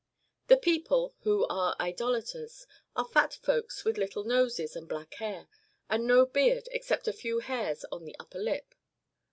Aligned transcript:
^ 0.45 0.47
The 0.47 0.57
people, 0.57 1.13
who 1.19 1.45
are 1.45 1.75
Idolaters, 1.79 2.65
are 2.95 3.05
fat 3.05 3.35
folks 3.43 3.85
with 3.85 3.99
little 3.99 4.23
noses 4.23 4.75
and 4.75 4.89
black 4.89 5.13
hair, 5.13 5.47
and 5.91 6.07
no 6.07 6.25
beard, 6.25 6.67
except 6.71 7.07
a 7.07 7.13
few 7.13 7.37
hairs 7.37 7.85
on 7.91 8.05
the 8.05 8.15
upper 8.19 8.39
lip. 8.39 8.73